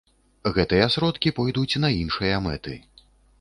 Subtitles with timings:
[0.55, 2.75] Гэтыя сродкі пойдуць на іншыя мэты.